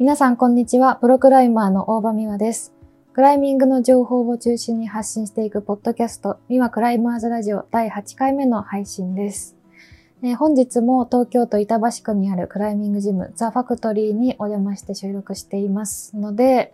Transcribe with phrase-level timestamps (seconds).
[0.00, 0.96] 皆さんこんにちは。
[0.96, 2.72] プロクライマーの大場美和です。
[3.12, 9.58] クライミングの情報を中心に発信していくポッドキャスト、美和クライマーズラジオ第8回目の配信です。
[10.22, 16.72] えー本日も東京都板橋区にあるクライミングジムザ・ファクトリーにお邪魔して収録していますので、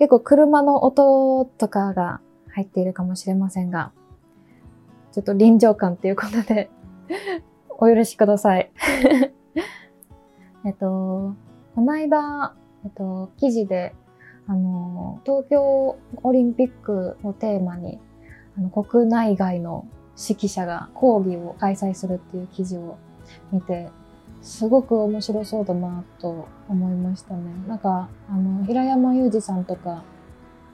[0.00, 3.92] 結構車の音とかが入っているかもしれませんが、
[5.12, 6.70] ちょっと臨場感ということで、
[7.78, 8.72] お許しください。
[10.66, 11.36] えっと、
[11.76, 13.94] この間、えっと、記事で、
[14.46, 17.98] あの、東京オリンピックをテーマに、
[18.56, 22.98] あの国内外の指揮者が講義を開催するっていう記事を
[23.50, 23.88] 見て、
[24.42, 27.42] すごく面白そうだなと思いましたね。
[27.66, 30.04] なんか、あの、平山裕二さんとか、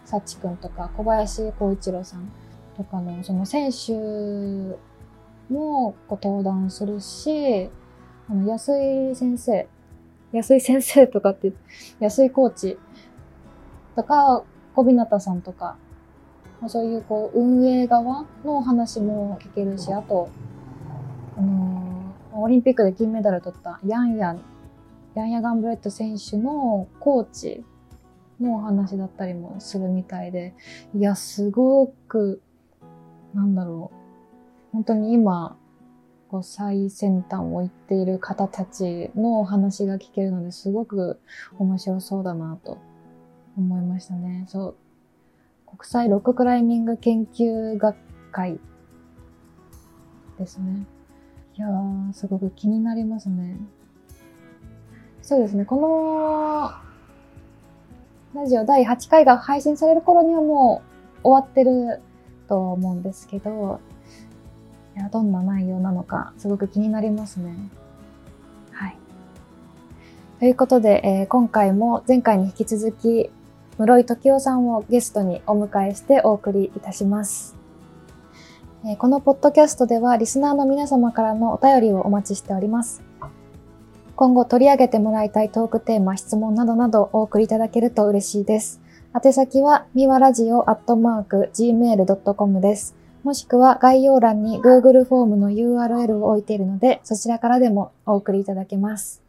[0.05, 2.31] 幸くんとか、小林光一郎さん
[2.77, 3.95] とかの、その選手
[5.49, 7.71] もこう登壇するし、
[8.29, 9.69] あの、安井先生、
[10.33, 11.53] 安井先生とかって、
[11.99, 12.79] 安井コーチ
[13.97, 15.77] とか、小日向さんとか、
[16.61, 20.29] まあそういうこう運営側のお話も聞けるし、あと、
[21.37, 21.81] あのー
[22.33, 24.41] オリンピックで金メダル取ったヤンヤン、
[25.15, 27.65] ヤンヤガンブレット選手のコーチ
[28.41, 30.55] のお話だったりもするみたいで、
[30.95, 32.41] いや、すごく、
[33.35, 35.57] なんだろう、本当に今、
[36.31, 41.19] こう最先端を行っている方たちのお話が聞けるのですごく
[41.59, 42.79] 面白そうだなと
[43.57, 44.45] 思いましたね。
[44.49, 44.77] そう。
[45.77, 47.97] 国際ロッククライミング研究学
[48.31, 48.61] 会
[50.39, 50.87] ですね。
[51.57, 53.57] いやー、すごく気になりますね。
[55.21, 55.65] そうですね。
[55.65, 55.77] こ
[58.35, 60.83] のラジオ第8回が配信される頃にはも
[61.25, 62.01] う終わってる
[62.49, 63.81] と思うんですけど、
[64.97, 67.55] いや、どんな内容なのか、すごく気になりますね。
[68.73, 68.97] はい。
[70.39, 73.31] ということで、えー今回も前回に引き続き、
[73.79, 77.57] 室井時夫さんをゲストにお迎えしてお送りいたします。
[78.87, 83.03] えこのポッドキャストでは、リスナーの皆様からのお便りをお待ちしております。
[84.17, 88.81] 今後取り上げてもらいたいトークテーマ、質問などなどお送りいただけると嬉しいです。
[89.15, 93.00] 宛先は、みわラジオアットマーク gmail.com です。
[93.23, 99.23] もしくは概要欄に Google フォームの URL を置いているので、そちらからでもお送りいただけます。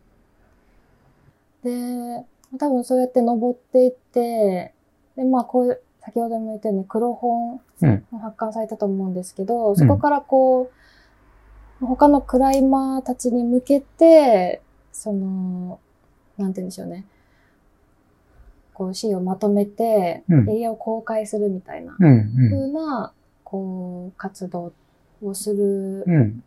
[1.63, 2.25] で、
[2.57, 4.73] 多分そうやって登っていって、
[5.15, 8.05] で、まあこういう、先ほども言ったように黒本うん。
[8.11, 10.71] も発刊されたと思うんですけど、そこからこ
[11.81, 15.79] う、他のクライマーたちに向けて、その、
[16.37, 17.05] なんて言うんでしょうね。
[18.73, 22.07] こう、資料をまとめて、うんエリアを公開するみたいな、うん。
[22.07, 22.49] うん。
[22.49, 23.13] 風な、
[23.51, 24.71] こう、活動
[25.21, 26.43] をするうん。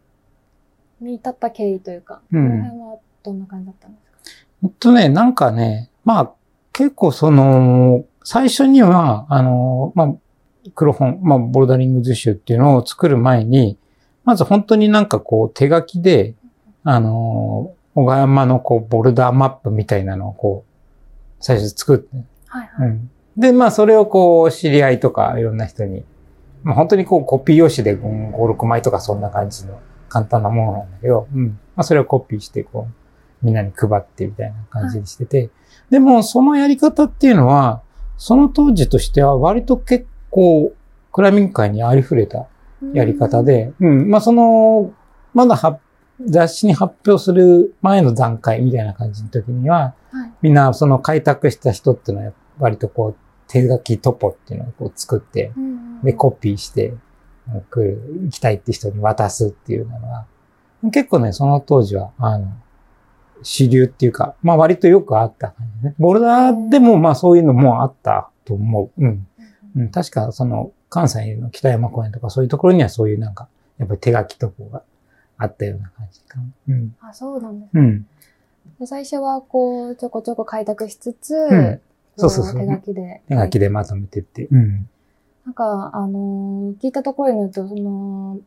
[1.03, 4.19] に至った経緯というか、うんこの辺はどんな感じだったんですか？
[4.63, 6.33] ほんとね、なんかね、まあ、
[6.73, 10.15] 結構その、最初には、あの、まあ、
[10.75, 13.77] 黒本、まあ、ボルダリング図集っていうのを作る前に、
[14.25, 16.35] まず本当になんかこう手書きで、
[16.85, 20.73] あの、小川山のこうボルダーマップみたいなのをこう、
[21.41, 22.17] 最初作って、
[22.47, 22.89] はいはい。
[22.89, 23.11] うん。
[23.37, 26.03] で、まあ、それをこう、知り合いとかいろんな人に、
[26.65, 31.47] まあ、本当にこう、コピー用紙で5、6枚とかそんな感じの簡単なものなんだけど、うん。
[31.77, 32.89] まあ、それをコピーして、こ
[33.43, 35.51] う、みんなに配ってみたいな感じにしてて、
[35.91, 37.83] でも、そのやり方っていうのは、
[38.17, 40.73] その当時としては割と結構、
[41.13, 42.47] クライミング界にありふれた
[42.95, 44.93] やり方で、うん、まあ、その、
[45.35, 45.79] まだは
[46.25, 50.33] 雑誌に発表する前の段階みたいな感じの時には、うん、はい。
[50.43, 53.17] みんなその開拓した人っていうのは割とこう
[53.49, 56.95] 手書きトポっていうのをこう作って、うんうんで、コピーして、
[57.71, 60.27] 来る、行きたいって人に渡すっていうのが、
[60.91, 62.53] 結構ね、その当時は、あの、
[63.43, 65.95] 主流っていうか、まあ割とよくあった感じね。
[65.99, 69.05] ボルダーでもまあそういうのもあったと思う。
[69.05, 69.27] うん。
[69.77, 73.49] うん、確かその関西の北山公園とかそういうところにはそういうなんか、
[73.79, 74.83] やっぱり手書きトポが
[75.37, 76.45] あったような感じかな。
[76.69, 76.97] うん。
[77.01, 77.83] あ、そうなんですね。
[77.83, 78.07] うん。
[78.81, 81.81] で最初はこう、ちょこちょこ開拓しつつ、ん
[82.17, 83.23] そうそうそうこ手書きで。
[83.29, 84.47] 手書きでまとめてって。
[84.47, 84.89] うん。
[85.45, 88.39] なんか、あのー聞いたところによると、その、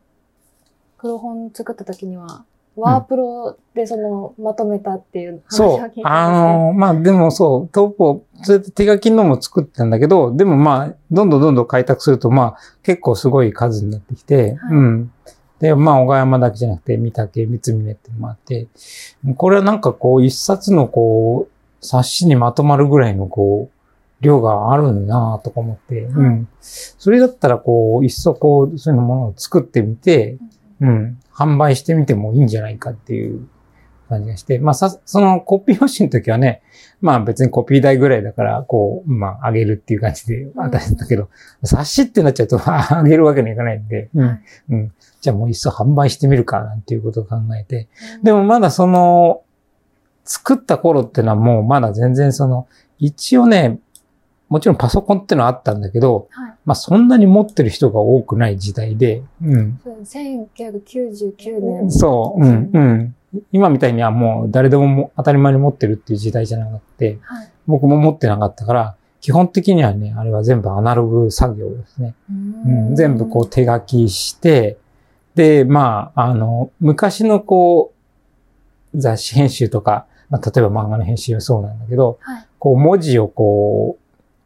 [0.96, 2.44] 黒本作った時には、
[2.76, 6.02] ワープロでその、まとめたっていう話そうを聞いたんですけ。
[6.02, 6.08] ど。
[6.08, 15.12] あの、まあでもそう、トップを、そうやって手書きのも作ってたんだけど、でもまあ、どんどんどんどん開拓すると、まあ、結構すごい数になってきて、はいうん。
[15.60, 18.68] で、まあ、小川山だけじゃなくて、三竹、三峰ってもあって、
[19.36, 23.77] これはなんかこう、一冊のこう、冊子にまとまるぐらいのこう、
[24.20, 26.48] 量があるんだなとか思って、うはいん。
[26.60, 30.38] それだったらこう、いっそこう、そういうものを作ってみて、
[30.80, 33.48] うん、販売してみてもいいんじゃないかっていう
[34.08, 36.62] 感じがして、まあさ、そのコピー用紙の時はね、
[37.00, 41.28] まあ別にコピー代ぐらいだから、こう、まああげるっていう感じで渡してたけど、
[41.62, 44.26] 冊子ってなっちゃうと、あげるわけにはいかないんで、うん。
[44.26, 44.92] はいうん。
[45.20, 47.88] じゃあもういっそ販売してみるか、なんていうことを考えて。
[48.22, 49.42] でもまだその、
[50.24, 52.66] 作った頃ってのはもうまだ全然その、
[52.98, 53.78] 一応ね、
[54.48, 56.54] もちろんパソコンってのはあったんだけど、はい。
[56.64, 59.80] まあそんなに持ってる人が多くない時代で、うん。
[59.82, 61.90] そう1999年。
[61.90, 63.14] そう、うん、うん。
[63.52, 67.50] 今みたいにはもう誰でもも当たり前に持ってるっていう時代じゃなくて、はい。
[67.66, 72.14] 僕も持ってなかったから、基本的にはね、あれは全部アナログ作業ですね。
[72.30, 74.78] うん、全部こう手書きして、
[75.34, 77.92] で、まあ、あの、昔のこ
[78.94, 82.46] う、雑誌編集とか、まあ、例えば漫画の編集もそうなんだけど、はい。
[82.58, 83.97] こう文字をこう、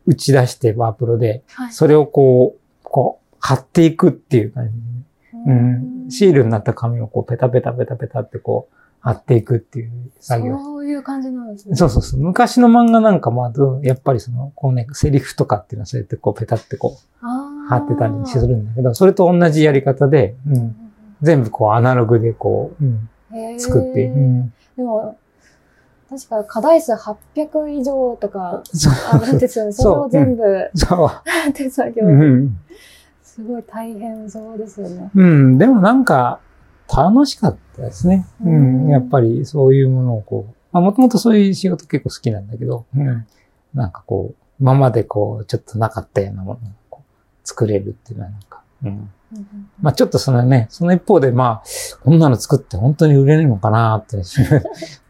[0.06, 1.72] 打ち出してワープロで、はい。
[1.72, 4.74] それをこう、こう、貼っていくっていう感じ。
[5.46, 6.06] うん。
[6.10, 10.58] シールになった紙をこう、ペタペタペタペタってこう、貼っていくっていう作業。
[10.58, 11.74] そういう感じなんですね。
[11.74, 12.20] そうそうそう。
[12.20, 13.50] 昔の漫画なんかも、
[13.82, 20.76] やっぱりその、こうね、セリフとかっていうのはそうやってこう、ペタってこう、貼貼ってたりするんだけど、それと同じやり方で、うん、
[21.22, 25.16] 全部こうアナログでこう、うん、作って、うん、でも、
[26.12, 28.92] 確か課題数800以上とかそう。
[29.12, 29.72] あるんですよね。
[29.72, 31.10] それを全部そ
[31.54, 32.58] 手作業う、うん、
[33.22, 35.10] すごい大変そうですよね。
[35.14, 36.40] うん、でもなんか
[36.94, 38.26] 楽しかったですね。
[38.44, 38.86] ううん。
[38.88, 43.26] ん、やっぱりそういうものをこう、まあもともとそういう仕事結構好きなんだけど、うん、
[43.72, 46.58] なんかこう、今までこう、ちょっとなかったようなものを
[46.90, 49.10] こう作れるっていうのはなんか、うん、
[49.80, 51.64] まあちょっとそのね、その一方でまあ、
[52.04, 54.22] こんなの作って本当に売れるのかなって、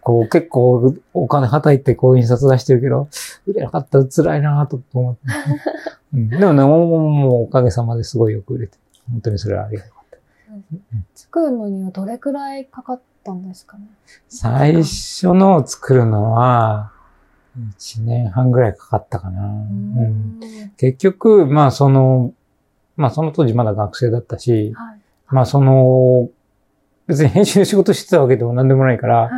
[0.03, 3.09] こう結構お金はたいてこう印刷出してるけど、
[3.47, 5.21] 売れなかったら辛いなと思って、
[6.13, 6.29] うん。
[6.29, 8.77] でもね、もうもうおかげさまですごいよく売れて、
[9.11, 10.19] 本当にそれはありがたかった。
[11.15, 13.85] 作るのにはどれくらいかかったんですかね？
[14.29, 16.91] 最初のを作るのは、
[17.79, 19.45] 1年半ぐらいかかったかな。
[19.45, 20.41] うん
[20.77, 22.33] 結局、まあその、
[22.97, 24.99] まあその当時まだ学生だったし、はい。
[25.29, 26.29] まあその、
[27.07, 29.31] 別に編集の仕事してたわけでも何でもないから、は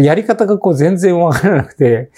[0.00, 0.04] い。
[0.04, 2.10] やり方がこう全然わからなくて、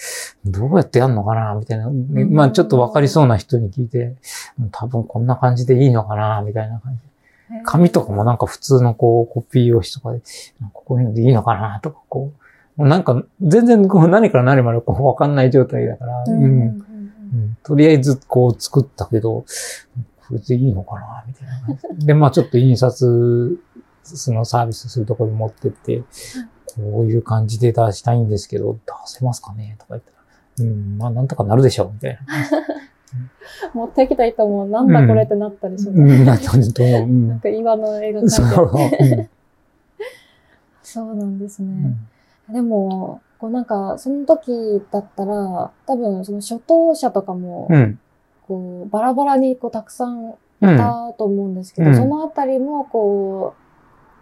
[0.45, 1.89] どうやってやるのかなみたいな。
[2.29, 4.17] まあちょっとわかりそうな人に聞いて、
[4.73, 7.01] 多分こんな感じでいいのかなみたいな感じ。
[7.65, 10.21] 紙とかもなんか普通のこうコピー用紙とかで、
[10.73, 12.33] こういうのでいいのかなとか、こ
[12.77, 19.45] う、なんか全然こう何から何までこうわかんない状態だから、ううんんうんとりあえずこう作ったけど、
[20.27, 22.15] これでいいのかなみたいなで。
[22.15, 23.59] まあちょっと印刷
[24.03, 26.03] そのサービスするところに持ってって、
[26.77, 29.77] こういう感じで出したいんですけど、出せますかね？
[29.79, 30.11] とか言った
[30.65, 32.21] ら、うん、まあなんとかなるでしょう、みたいな。
[33.75, 35.93] 持ってきた人もなんだこれってなったりする。
[35.95, 37.03] うん、なったんだと思う。
[37.03, 38.43] うなんんか岩の絵が描いてそ。
[38.63, 39.29] う。
[40.83, 41.73] そうなんですうね。
[41.73, 47.99] んでも、こうなんか、その時だったら、多分その初等者とかも、うん。
[48.47, 50.77] こう、バラバラにこうたくさんいうん。
[50.77, 53.70] たと思うんですけど、うんそのあたりもこう、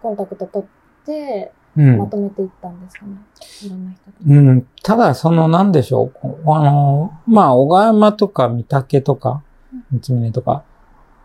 [0.02, 3.12] コンタクト取って、うんまとめていったんですかね。
[3.64, 4.12] いろんな人と。
[4.26, 4.66] うん。
[4.82, 6.52] ただ、その、なんでしょう。
[6.52, 9.42] あの、まあ、小川山とか三竹とか、
[9.92, 10.64] 三峰とか、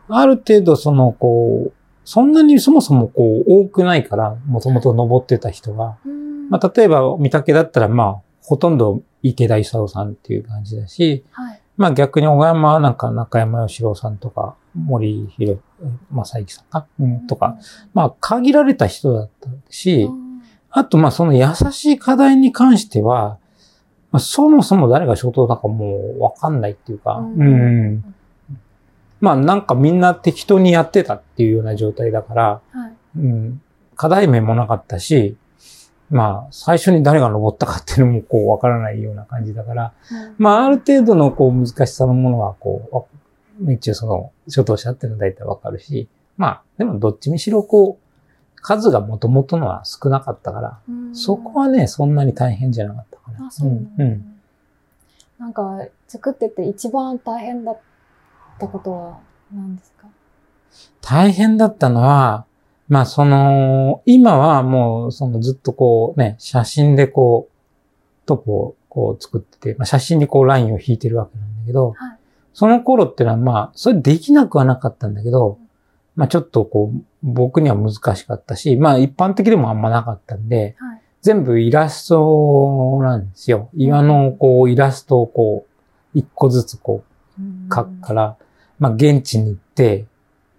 [0.10, 1.74] ある程度、その、こう、
[2.06, 5.98] そんなにそもそもこう、多くないから、もともと登ってた人が。
[6.06, 11.62] うんまあ、例えば、三竹だったら、まあ、ほとんど池田勲さんっていう感じだし、はい。
[11.78, 15.60] まあ逆に小川山はなんか中山義郎さんとか、森博
[16.12, 17.58] 正幸さんか、うん、とか、
[17.94, 20.10] まあ限られた人だったし、
[20.70, 23.38] あとまあその優しい課題に関しては、
[24.12, 27.42] まあ、そもそも誰が仕事だかもうわかんないっていうか、うん。
[27.42, 27.46] う
[27.92, 28.16] ん。
[29.22, 32.94] まあなんかみんな適当にやってたっていうような状態だから、はい。
[33.20, 33.62] うん、
[33.96, 35.36] 課題面もなかったし、
[36.10, 39.94] まあ最初に誰が登ったかっていうのもこうわからないような感じだから、
[40.38, 43.23] まあある程度のこう難しさのものはこう、
[43.72, 46.08] 一応その初等者っていうのは大体わかるし、
[46.38, 53.48] まあでもどっちにしろこう、数がもともとのは少なかったから、うんそこはね、そんなに大変じゃなかったかな。
[53.48, 54.36] あ、そうなんうだん。
[55.38, 57.80] なんか、作ってて一番大変だっ
[58.60, 59.20] たことは
[59.54, 60.08] 何ですか？
[61.02, 62.46] 大変だったのは、
[62.88, 67.54] まあその、今はもうそのずっとこうね、写真でこう、
[68.26, 72.18] トップをこう作ってて、まあ、写真にこうラインを引いてるわけなんだけど、はい
[72.54, 75.58] その頃ってのはまあ、それできなくはなかったんだけど、
[76.16, 81.02] まあちょっとこう、僕には難しかったし、まあ一般的でもあんまなかったんで、はい。
[81.22, 83.70] 全部イラストなんですよ。
[83.74, 87.04] 岩のこうイラストをこう、一個ずつこ
[87.40, 88.38] う描くから、
[88.78, 90.06] まあ現地に行って、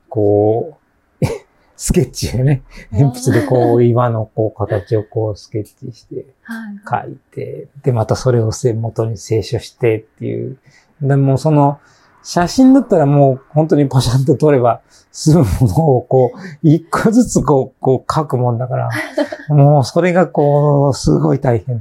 [0.08, 0.78] こ
[1.20, 1.24] う、
[1.76, 7.06] スケッチでね、鉛筆でこう岩のこう形をこうスケッチしてはい。
[7.06, 10.58] 書いて、で、またそれを元に清書してっていう。
[11.00, 11.78] でもその、
[12.22, 14.80] 写真だったらもう本当にパシャンと撮れば
[15.12, 18.88] 済むものをこう、一個ずつこう、こう書くもんだから、
[19.54, 21.76] もうそれがこう、すごい大変。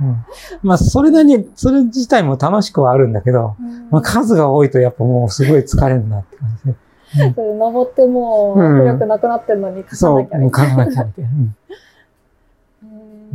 [0.00, 0.24] うん、
[0.62, 7.34] まあ、それなりに、それ自体も楽しくはあるんだけど、うんまあ、数が多いとやっぱもうすごい疲れるなって感じで。
[7.34, 10.84] それ登ってもう、うん浮力なくなってんのに書かそう、なきゃみたいな。
[10.84, 11.30] えちゃうみたいな。
[11.30, 11.56] うん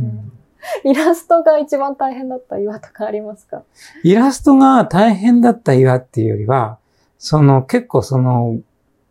[0.00, 0.33] うん
[0.84, 3.62] イラストが一番大変だった岩とかありますか？
[4.02, 6.78] イラストが大変だった岩っていうよりは、
[7.18, 8.58] その結構その、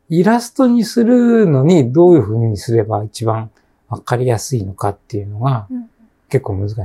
[0.10, 3.50] イラストにするのにどういう風にすれば一番
[3.90, 5.90] わかりやすいのかっていうのがうん
[6.30, 6.78] 結構難しい。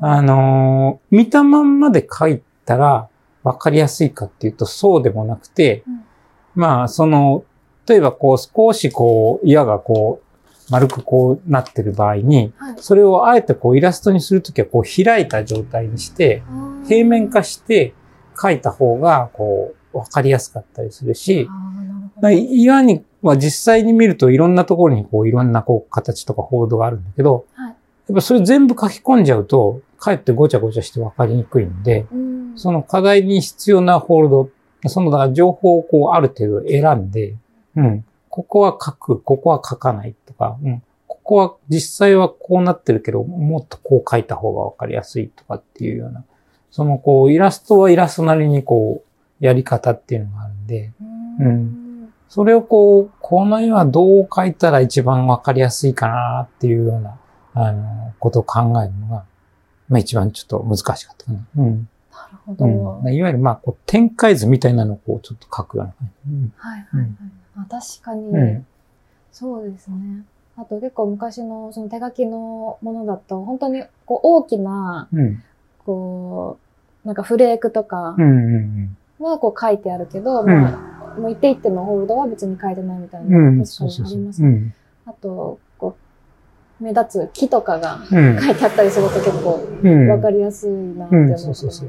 [0.00, 3.08] ああのー見たまんまで描いたら
[3.42, 6.04] わかりやすいかっていうとそうでもなくて、うん。
[6.54, 7.42] まあその、
[7.86, 10.33] 例えばこう少しこう岩がこう
[10.70, 12.76] 丸くこうなってる場合に、はい。
[12.78, 16.86] それをあえてこうイラストにするときはこう開いた状態にして、ー。
[16.86, 17.94] 平面化して
[18.40, 21.48] 書いた方が、こう、わかりやすかったりするし
[22.20, 27.68] 岩には実際に見るといろんなところにこういろんなこう形とかホールドがあるんだけど、はい。
[27.68, 27.74] や
[28.12, 32.52] っぱそれ全部書き込んじゃうと、かえってごちゃごちゃしてわかりにくいんで、うん。
[32.56, 34.50] その課題に必要なホールド、
[34.86, 37.36] そのだから情報をこうある程度選んで、
[37.76, 46.24] うん、ここは書く、ここは書かないとか、うん、ここは実際はこうなってるけど、もっとこう書いた方がわかりやすいとかっていうような、
[46.72, 49.04] そのこうイラストはイラストなりにこ
[49.40, 50.92] うやり方っていうのがあるんで、
[51.38, 51.80] うんうん
[52.26, 57.20] それをこう、この絵はどう書いたら一番わかりやすいかなっていうような、
[57.52, 59.24] あの、ことを考えるのが、
[59.88, 61.46] まあ一番ちょっと難しかったかな。
[61.58, 61.88] うん。
[62.10, 63.00] なるほど。
[63.04, 66.32] うん、いわゆるまあこう展開図みたいなのをこうちょっと書くような感じ。
[66.32, 67.10] うんはいはいはい。
[67.56, 68.66] あ確かに、うん
[69.34, 70.22] そうですね。
[70.56, 75.42] あと結構昔のその手書きのものだと、本当にこう大きな、うん。
[75.84, 76.56] こ
[77.04, 78.14] う、なんかフレークとか。
[79.18, 83.64] はこう書いてあるけど、んまあ、もう一手一手のホールドは別に書いてないみたいな、うん。
[83.64, 83.84] 確か。
[83.84, 84.42] にあります。
[84.44, 84.74] うん。
[85.06, 85.96] あと、こ
[86.80, 88.40] う、目立つ木とかがうん。
[88.40, 90.08] 書いてあったりすると結構うん。
[90.10, 91.84] わかりやすいなって思っます。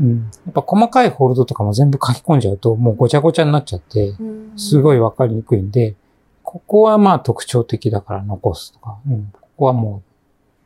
[0.00, 0.30] うん。
[0.46, 5.96] やっぱ細かいホールドとかも全部書き込んじゃうと、もうごちゃごちゃになっちゃって、うんすごいわかりにくいんで、
[6.42, 10.02] ここはまあ特徴的だから残すとか、うん、ここはも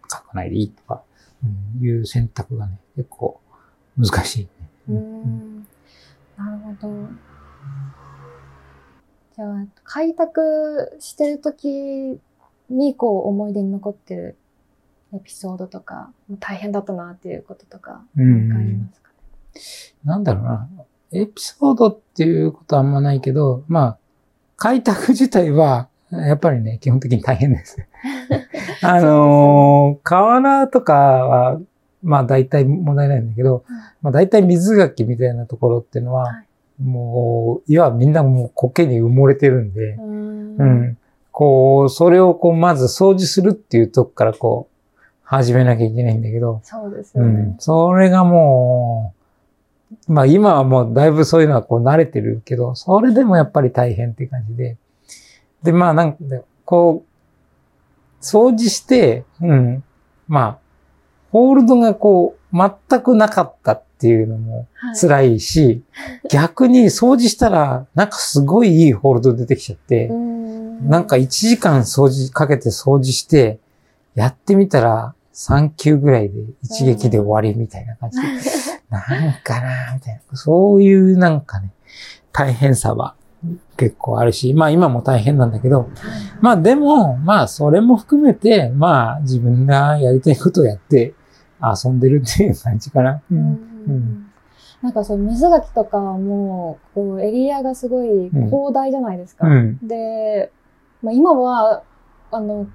[0.02, 1.02] う書かないでいいとか、
[1.42, 3.40] うん、いう選択がね、結構
[3.97, 4.49] 難しい、
[4.88, 4.99] うね。
[4.99, 5.58] ん
[6.37, 7.08] なるほど。
[9.35, 12.20] じゃあ、開拓してるとき
[12.68, 14.37] に、こう、思い出に残ってる
[15.14, 19.07] エピソードとか、大変だったなっていうこととか、うん何かありますか？
[19.07, 19.07] ね。
[20.05, 20.69] なんだろうな。
[21.12, 23.99] エピソードっていうことはあんまないけど、まあ、
[24.57, 27.76] 開拓自体は、やっぱりね、基本的に大変です。
[28.83, 31.61] あのー河原とかは、
[32.02, 33.64] まあ大体問題ないんだけど、
[34.00, 36.49] まあ大体水垣みたいなところっていうのは、はい
[36.81, 40.02] もう、いわみんなもう苔に埋もれてるんで、う。
[40.02, 40.99] うんん。
[41.33, 47.57] こう、それをこう、まず掃除するっていうとこからこう、始めなきゃいけないんだけど、そうですよねうん。。
[47.59, 49.17] それがもう、
[50.07, 54.76] まあ今はもうだいぶそういうのはこう慣れてるけど、それでもやっぱり大変っていう感じで。
[55.62, 56.18] で、まあなんか、
[56.64, 59.85] こう、掃除して、うん。
[60.26, 60.59] まあ、
[61.30, 65.83] ホールドがこう、全くなかったっていうのもはい辛いし、
[66.30, 70.38] 逆に掃除したら、なんかすごいいいホールド出てきちゃって、うん
[70.80, 73.59] なんか1時間掃除かけて掃除して、
[74.14, 78.26] やってみたら3球ぐらいで一撃で終わりみたいな感じで、
[78.90, 80.37] なんかなみたいな。
[80.37, 81.73] そういうなんかね、
[82.33, 83.14] 大変さは
[83.76, 85.90] 結構あるし、まあ今も大変なんだけど、
[86.40, 91.14] まあでも、まあそれも含めて、まあ自分がやりたいことをやって
[91.62, 93.23] 遊んでるっていう感じかな。
[93.30, 93.45] ううんん。
[93.87, 94.25] うん
[94.80, 99.49] なんかそう、水垣とかはもう、こう、エリアがすごい広大じゃないですか。
[99.49, 99.78] うん。
[99.83, 100.52] で、
[101.02, 101.83] まあ、今は、
[102.30, 102.68] あの、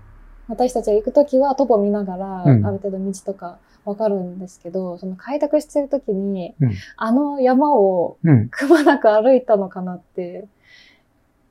[0.49, 8.49] 私たちが行くときはトポ見ながら、うんある程度道とかわかるんですけど、その開拓してるときに、うんあの山をうん。
[8.49, 10.47] くまなく歩いたのかなって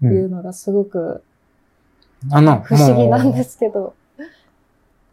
[0.02, 0.06] う。
[0.06, 1.22] いうんのがすごく
[2.30, 3.94] あの、不思議なんですけど。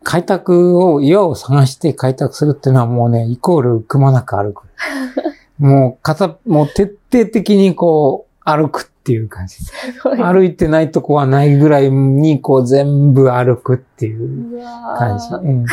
[0.03, 4.67] 開拓を、岩を探して開拓するっていうのはもうね、イコールくまなく歩く。
[5.57, 9.55] もう、かた、もう徹底的にこう、歩くっていう感じ。
[9.55, 10.17] すごい。
[10.21, 14.61] 歩いてないとこはないぐらいに、こう全部歩くっていう
[14.97, 15.25] 感じ。
[15.33, 15.65] うん、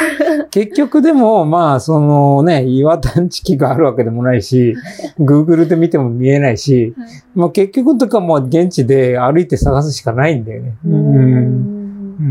[0.50, 4.74] 結局でも、まあ、そのね、岩探知機があるわけでもないし、
[5.18, 10.76] Google で見ても見えないし、はいまあ結局とかもう現地で歩いて探すしかないんだよね。
[10.86, 10.96] ううん。
[10.96, 11.22] うん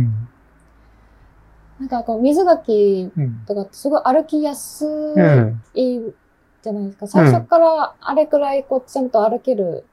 [0.01, 0.27] ん。
[1.79, 3.43] なんかこう、水垣うん。
[3.45, 5.61] とかってすごい歩きやすうん。
[5.75, 5.99] い
[6.63, 7.07] じゃないですか。
[7.07, 9.85] 最初からあれくらいこう、ちゃんと歩ける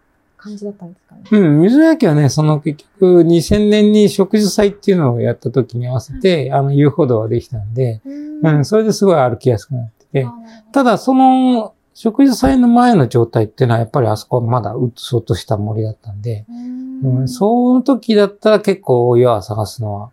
[0.43, 1.23] 感じだったんですかね。
[1.31, 10.27] うん、水焼はね、その結局2000年に植樹祭っていうのをやった時に合わせて、あの遊歩道ができたんで、うんうん、それですごい歩きやすくなってて
[10.73, 20.11] ただその植樹祭の前の状態っていうのはやっぱりあそこはまだうっそうとした森だったんで、うんうん、その時だったら結構岩を探すのは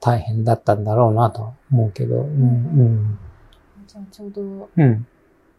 [0.00, 3.18] 大変だったんだろうなとは思うけど、うん、
[3.86, 5.06] じゃあちょうど、うん、うん。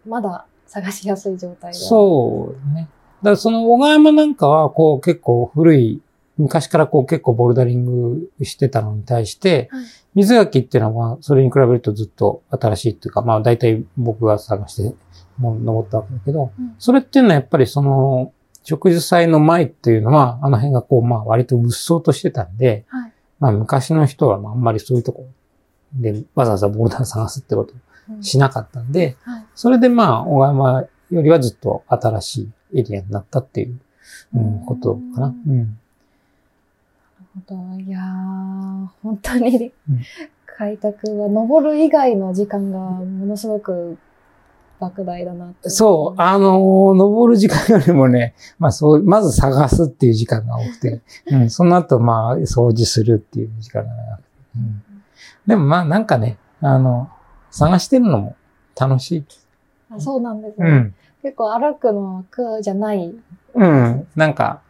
[0.07, 1.79] まだ探しやすい状態で。
[1.79, 2.87] そうね。
[3.25, 5.99] だからその小川山なんかはこう結構古い、
[6.37, 9.85] 昔からこう結構ボルダリングしてたのに対して、はい。
[10.13, 14.95] 水垣っていうのはそれに比べるとずっと新しいっていうか、まあ大体僕が探して
[15.39, 16.75] もう登ったわけだけど、うん。
[16.77, 18.31] それっていうのはやっぱりその
[18.63, 23.13] 植樹祭の前っていうのは、あの辺がこうまあ割とうっそうとしてたんで、はい。
[23.39, 25.27] まあ昔の人はまああんまりそういうとこ
[25.93, 27.73] でわざわざボルダー探すってこと
[28.11, 28.23] うん。
[28.23, 29.45] しなかったんで、はい。
[29.55, 33.79] それでまあ、小川山よりはずっと新しいエリアになったっていう、
[34.35, 35.27] うん、ことかな。
[35.27, 35.57] うん。
[35.59, 35.77] なる
[37.47, 37.79] ほど。
[37.79, 40.01] いやー、本当にうん
[40.57, 43.97] 開拓は登る以外の時間がものすごく
[44.79, 54.83] 莫大だなってそう、あのー登る時間よりもね、まあそう、まず探すっていう時間が多くて、うん、その後まあ掃除するっていう時間が長くて、うん。
[55.47, 57.09] でもまあなんかね、あの、
[57.51, 58.35] 探してるのも
[58.79, 59.25] 楽しい。
[59.89, 60.69] あそうなんですね。
[60.69, 60.95] うん。
[61.25, 63.15] 結構歩くのは苦じゃない。
[63.55, 64.07] うん。
[64.15, 64.61] なんか、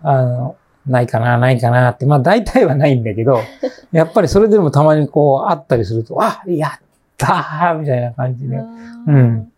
[0.00, 2.06] あの、ないかな、ないかなって。
[2.06, 3.40] まあ大体はないんだけど、
[3.92, 6.70] やっぱりそれでもたまにこうあったりすると、あ、やっ
[7.18, 9.52] たーみたいな感じで、うん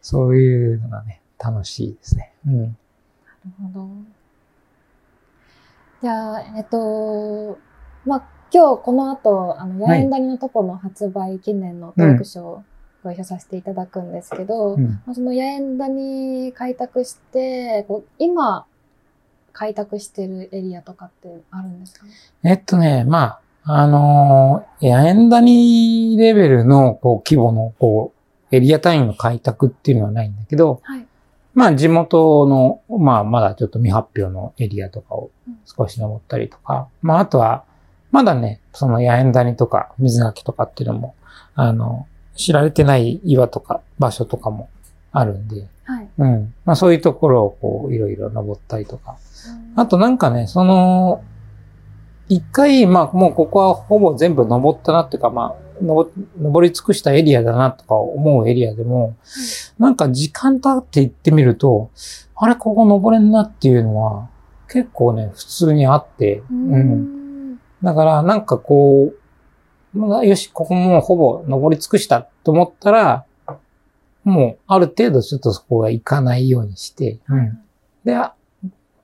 [0.00, 2.32] そういうのがね、楽しいですね。
[2.46, 2.62] うん。
[2.62, 2.74] なる
[3.74, 3.88] ほど。
[6.00, 7.58] じゃあ、えっと、
[8.06, 12.64] まあ、今日この後、あの、はいヤエンダニのトポの発売記念のトークショーを
[13.02, 15.00] ご一緒させていただくんですけど、うん。
[15.06, 18.66] まあそのヤエンダニ開拓して、こう今、
[19.52, 22.06] 開拓してるエリアとかってあるんですか？
[22.06, 22.12] ね
[22.44, 28.12] えっとね、まあ、あのー、ヤエンダニレベルのこう規模のこ
[28.50, 31.06] う、エリア単位の開拓っていうのはないんだけど、はい。
[31.52, 35.58] まあ地元の、まあまだちょっと未発表のエリアとかをうん。
[35.64, 37.64] 少し登ったりとか、まああとは、
[38.12, 41.14] まだね、そのヤエンダニとか水垣とかっていうのも、
[41.54, 42.06] あの、
[42.40, 44.70] 知られてない岩とか場所とかも
[45.12, 46.08] あるんで、はい。
[46.18, 46.54] うん。
[46.64, 49.16] まあそういうところをこういろいろ登ったりとか。
[49.76, 51.22] あとなんかね、その、
[52.28, 59.16] 一回、まあもうここはほぼ全部登ったなっていうか、まあ、登登り尽くしたエリアだなとか思うエリアでも、
[59.78, 61.90] なんか時間経って行ってみると、
[62.36, 64.28] あれ、ここ登れんなっていうのは
[64.68, 67.52] 結構ね、普通にあって、ううん。
[67.54, 67.60] ん。
[67.82, 69.19] だからなんかこう、
[69.92, 73.24] まあよし、ここもうほぼ登り尽くしたと思ったら、
[74.24, 77.58] もうある程度ちょっとそこは行かないようにして、うん。
[78.04, 78.34] で、あ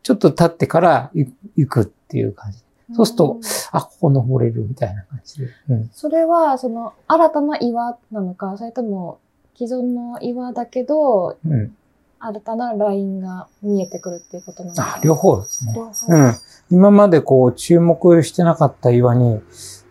[0.03, 2.59] ちょっと経ってから行行くっていう感じ。
[2.95, 3.41] そうするとん
[3.73, 5.49] あ、ここ登れるみたいな感じで。
[5.69, 5.91] うん。
[5.93, 9.19] それは、その、新たな岩なのか、それとも、
[9.57, 11.75] 既存の岩だけど、うん。
[12.19, 15.75] 新たなラインが見えてくるっていうことなのかあ、両方ですね。
[16.09, 16.35] うん。
[16.71, 19.41] 今までこう注目してなかった岩に、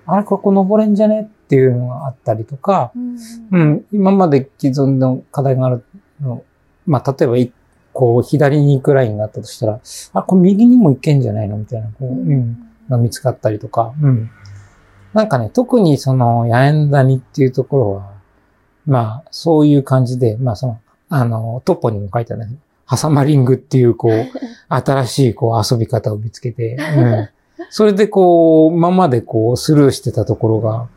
[0.06, 1.22] あれ、ここ登れんじゃね？
[1.24, 3.18] っていうのがあったりとか、うん
[3.52, 3.86] うん。
[3.92, 5.84] 今まで既存の課題がある
[6.22, 6.44] の、
[6.86, 7.52] まあ、例えばい、
[7.94, 9.80] こう、左に行くラインがあったとしたら、
[10.14, 11.58] あ、これ右にも行けんじゃないの？
[11.58, 12.58] みたいな、こう、うん。
[12.90, 14.30] が見つかったりとか、うん。
[15.14, 18.12] なんかね、特にその、ヤエンダニっていうところは、
[18.86, 22.48] まあ、そういう感じで、まあその、あの、トッポにも書いてある
[22.86, 24.26] ハサマリングっていう、こう、
[24.70, 27.30] 新しい、こう、遊び方を見つけて、うん。
[27.70, 30.88] それで、こう、今までこう、スルーしてたところが、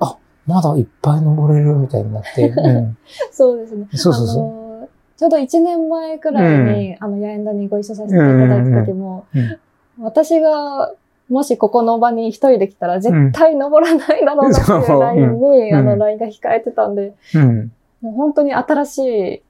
[0.00, 2.96] あ、まだいっぱい登れるみたいになって、 うん。
[3.30, 3.86] そうですね。
[3.92, 4.88] そうそうそう。
[5.16, 9.58] ちょうど1年前くらいに、あの、ヤエンダにご一緒させていただいた時も、うんうんうん
[9.98, 10.92] 私が、
[11.28, 15.76] もしここの場に一人で来たら絶対登らないだろうなっていうラインに、うん。
[15.76, 17.72] あの、ラインが控えてたんで、うん。
[18.02, 19.42] もう本当に新しい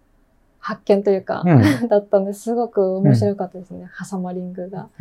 [0.61, 1.63] 発見というか、うん。
[1.89, 4.89] だったんですごく面白かったですね、ハサマリングが。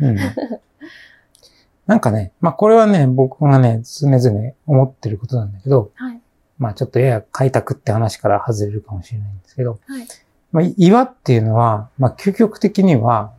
[1.86, 1.92] うん。
[1.92, 6.20] なんかね、まあこれはね、僕がね、常々思ってることなんだけど、はい。
[6.58, 10.06] まあちょっとやや開拓って話から外れるかもしれないんですけど、はい。
[10.52, 13.32] まあ岩っていうのは、まあ究極的には、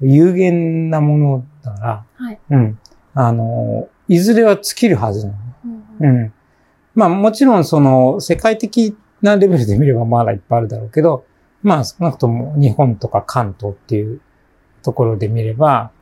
[0.00, 2.38] 有限なものだから、はい。
[2.50, 2.78] うん。
[3.14, 5.38] あの、いずれは尽きるはずなの。
[6.00, 6.32] うんうん。
[6.94, 11.24] まあもちろんその世界的なレベルで見ればまだいっぱいあるだろうけど、
[11.62, 14.20] まあ少なくとも日本とか関東っていう
[14.82, 15.97] ところで見れば、はい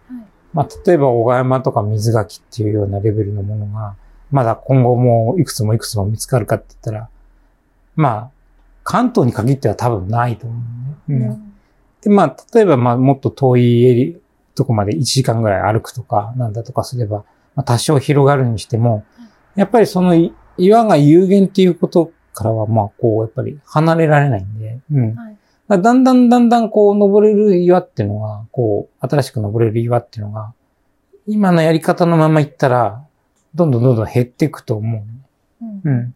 [0.57, 3.95] まあ例えば小川山とか水垣っていうようなレベルのものが、
[4.31, 7.09] まだ今後もいくつもいくつも見つかるかって言ったら、
[7.95, 8.31] まあ
[8.83, 10.57] 関東に限っては多分ないと思
[11.09, 11.27] うね。
[11.27, 11.47] うん
[12.07, 14.21] で、まあ、例えば、まあ、もっと遠いエリ、
[14.55, 17.25] とこまで1時間ぐらい歩くとか、なんだとかすれば、
[17.57, 19.05] まあ、多少広がるにしても、
[19.57, 25.15] やっぱりそのい岩が有限っていうことからは、まあ、こう、やっぱり離れられないんで、うん。
[25.17, 25.36] はい。
[25.69, 30.53] らだんだんだんだんこう、登れる岩っていうのが、こう、新しく登れる岩っていうのが、
[31.27, 33.05] 今のやり方のまま行ったら、
[33.55, 35.03] どんどんどんどん減っていくと思う。
[35.65, 36.15] うんうん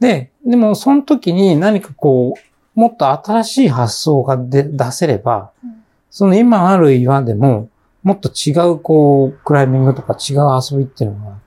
[0.00, 7.68] で、でもその時に何かこう、もっと新しい発想がで出せれば、うんその今ある岩でも、
[8.04, 11.38] もっと違うこう、クライミングとか違う遊びっていうのが、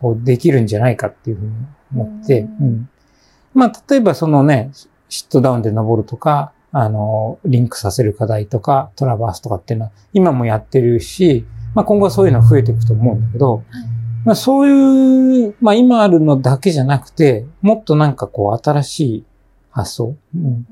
[0.00, 1.52] こうできるんじゃないかっていうふうに
[1.92, 2.90] 思って、ううんん。
[3.54, 4.70] まあ、例えばそのね、
[5.08, 13.62] シットダウンで登るとか、あの、リンクさせる課題とか、トラバースとかっていうのは、今もやってるし、まあ今後はそういうのは増えていくと思うんだけど、
[14.24, 19.24] まあそういう、まあ今あるのだけじゃなくて、もっとなんかこう新しい
[19.70, 20.16] 発想。
[20.34, 20.66] うん、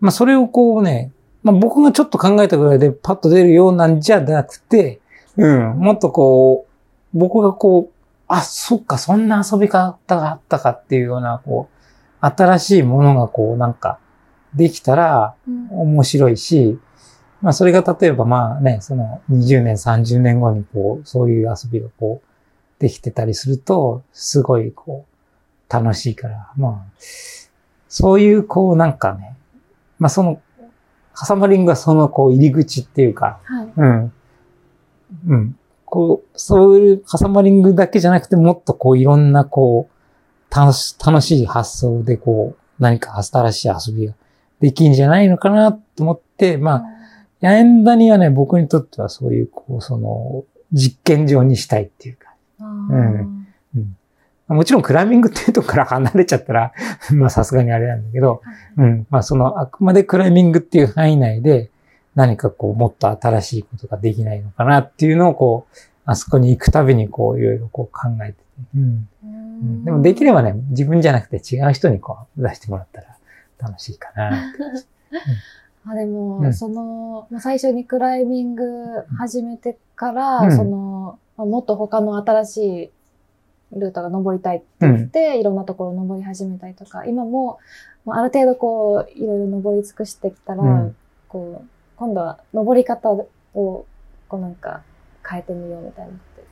[0.00, 1.12] まあそれをこうね、
[1.44, 5.00] まあ僕がちょっと考えたぐらいでパッと出るようなんじゃなくて、
[5.36, 7.94] うん、もっとこう、僕がこう、
[8.26, 11.78] あ、そっか、そんな遊び方があったかっていうような、こう、
[12.20, 14.00] 新しいものがこうなんか
[14.54, 16.78] できたらうん面白いし、
[17.40, 22.28] まあそれが例えばまあね、その20年、30年後にこう、そういう遊びがこう、
[22.80, 26.92] できてたりすると、すごいこう、楽しいから、まあ、
[27.88, 29.36] そういうこうなんかね、
[29.98, 30.40] まあその、
[31.12, 33.72] ハサマリングはそのこう入り口っていうか、はい。
[33.76, 34.12] うん。
[35.26, 35.58] うん。
[35.84, 44.14] こう、そういうハサマリングだけじゃなくて、もっとこういろんなこう、楽し、楽しい発想でこう、何か新しい遊びが
[44.60, 46.84] できんじゃないのかなと思って、まあ、
[47.40, 52.34] ヤエンダニはね、僕にとってはそういう、こう、その、実験場にしたいっていうか。
[52.60, 53.38] あうん
[54.48, 56.72] もちろんクライミングっていうとこから離れちゃったら、
[57.12, 58.40] まあさすがにあれなんだけど、
[58.78, 59.06] うん。
[59.10, 61.70] まあその、あくまでクライミングっていう範囲内で、
[62.14, 68.38] 何かこう、もっと新しいことができないのかなっていうのをこう、あそこに行くたびにこう、いろいろこう考えてて。
[68.74, 68.82] うん。
[68.82, 73.17] ううんんでもできればね、自分じゃなくて違う人にこう、出してもらったら
[73.58, 74.50] 楽しいかな。
[74.50, 75.18] って。
[75.86, 76.54] あでも、うん。
[76.54, 78.64] その、まあ最初にクライミング
[79.16, 80.56] 始めてから、うん。
[80.56, 82.92] その、まあもっと他の新し
[83.74, 87.58] いルートが登りたいって言って、いろんなところ登り始めたりとか、今も、
[88.04, 90.96] まあある程度こう、いろいろ登り尽くしてきたら、うん。
[91.28, 93.86] こう、今度は登り方を、こ
[94.32, 94.82] うなんか
[95.26, 96.44] 変えてみようみたいなって。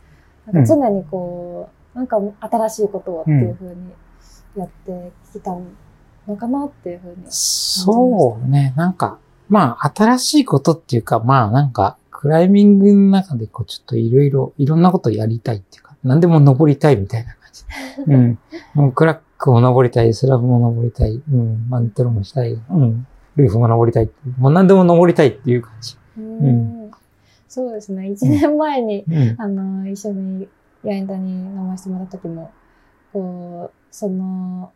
[0.52, 3.92] なんか常にこう、なんか新しいことをっていうふうに
[4.56, 5.52] やってきた
[6.26, 7.16] のかなっていうふうに。
[7.28, 17.64] そうね、なんか、まあ、新しいことっていうか、まあ、なんか、クライミングの中で、こう、ちょっといろいろ、いろんなことやりたいっていうか、何でも登りたいみたいな感じ。
[18.12, 18.38] うん。
[18.74, 25.96] もうクラックも登りたい、スラブも登りたい、うん、マントロもしたい、うん、ルーフも登りたい、もう何でも登りたいっていう感じ。
[26.18, 26.76] うん
[27.48, 28.10] そうですね。
[28.10, 29.34] 一年前に、うん。
[29.38, 30.46] あの、一緒に
[30.84, 32.50] ヤインダに飲ませてもらった時も、
[33.14, 34.72] こう、その、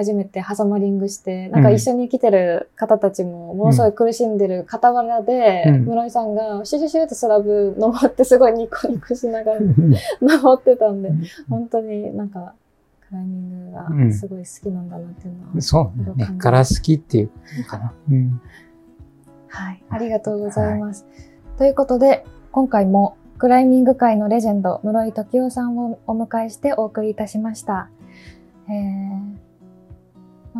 [0.00, 9.60] 初めてハサマリングして、なんか一緒に来てる方たちも、ものすごい苦しんでる傍らで、うん室井さんが、シュシュシュってスラブ登って、すごいニコニコしながら
[10.20, 11.10] 登ってたんで、
[11.48, 12.54] 本当になんか、
[13.08, 16.26] クライミングがすごい好きなんだなっていうのは、そうね。
[16.38, 17.92] から好きっていうのかな。
[18.10, 18.40] うん。
[19.48, 21.06] はい、ありがとうございます。
[21.58, 27.88] ということで、今回もクライミング界のレジェンド、室井時夫さんをお迎えしてお送りいたしました。
[28.68, 29.49] えー、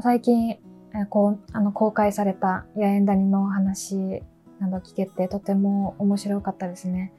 [0.02, 4.22] 最近、えこうあの公開された八重谷の話
[4.60, 7.12] など聞けてとても面白かったですね。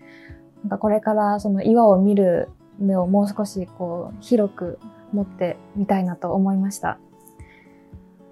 [0.63, 4.79] なんかこれからその岩を見る目をもう少しこう広く
[5.13, 6.97] 持ってみたいなと思いました。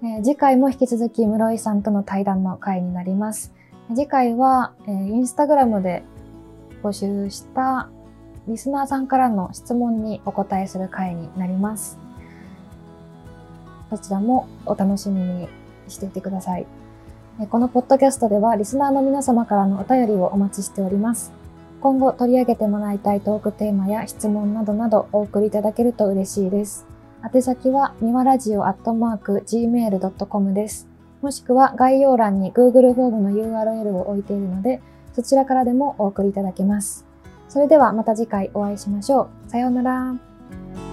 [0.02, 3.54] えー次回も引き続き室井さんとの対談の回になります。
[3.94, 6.02] 次回は、えーインスタグラムで
[6.82, 7.90] 募集した
[8.48, 11.98] リスナーさんからの質問にお答えする回になります。
[13.90, 15.48] そちらもお楽しみに
[15.88, 16.66] していてください。
[17.40, 21.32] えこのポッドキャストではリスナーの皆様からのお便りをお待ちしております。
[21.80, 26.86] 今後取り上げてもらいたいトークテーマや質問などなどお送りいただけると嬉しいです。
[27.34, 30.88] 宛先は、みわラジオアットマーク gmail.com です。
[31.20, 34.80] もしくは概要欄に Google フォームの URL を置いているので、
[35.12, 37.04] そちらからでもお送りいただけます。
[37.48, 39.50] それではまた次回お会いしましょう。
[39.50, 40.89] さようなら。